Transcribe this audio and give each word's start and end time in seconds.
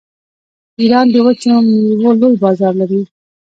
ایران 0.81 1.05
د 1.13 1.15
وچو 1.25 1.53
میوو 1.67 2.11
لوی 2.19 2.35
بازار 2.43 2.73
لري. 2.81 3.01